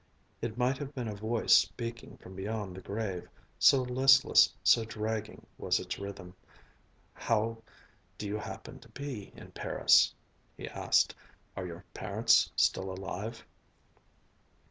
[0.41, 5.45] It might have been a voice speaking from beyond the grave, so listless, so dragging
[5.59, 6.33] was its rhythm.
[7.13, 7.61] "How
[8.17, 10.11] do you happen to be in Paris?"
[10.57, 11.13] he asked.
[11.55, 13.45] "Are your parents still alive?"